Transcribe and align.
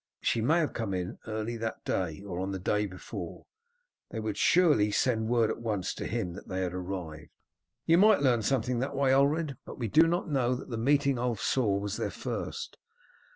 She 0.19 0.41
may 0.41 0.57
have 0.57 0.73
come 0.73 0.95
in 0.95 1.19
early 1.27 1.57
that 1.57 1.85
day, 1.85 2.23
or 2.23 2.39
on 2.39 2.51
the 2.51 2.57
day 2.57 2.87
before. 2.87 3.45
They 4.09 4.19
would 4.19 4.35
surely 4.35 4.89
send 4.89 5.27
word 5.27 5.51
at 5.51 5.61
once 5.61 5.93
to 5.93 6.07
him 6.07 6.33
that 6.33 6.47
they 6.47 6.61
had 6.63 6.73
arrived." 6.73 7.29
"You 7.85 7.99
might 7.99 8.21
learn 8.23 8.41
something 8.41 8.79
that 8.79 8.95
way, 8.95 9.13
Ulred, 9.13 9.57
but 9.63 9.77
we 9.77 9.87
do 9.87 10.07
not 10.07 10.27
know 10.27 10.55
that 10.55 10.71
the 10.71 10.75
meeting 10.79 11.19
Ulf 11.19 11.39
saw 11.39 11.77
was 11.77 11.97
their 11.97 12.09
first." 12.09 12.79